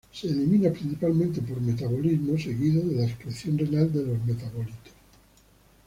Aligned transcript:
Se 0.11 0.25
elimina 0.27 0.73
principalmente 0.73 1.43
por 1.43 1.61
metabolismo, 1.61 2.35
seguido 2.35 2.81
de 2.89 2.95
la 2.95 3.05
excreción 3.05 3.55
renal 3.55 3.93
de 3.93 4.01
los 4.03 4.25
metabolitos. 4.25 4.93